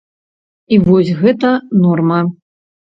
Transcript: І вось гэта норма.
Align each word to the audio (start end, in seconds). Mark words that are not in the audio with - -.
І 0.73 0.79
вось 0.89 1.13
гэта 1.21 1.55
норма. 1.85 2.19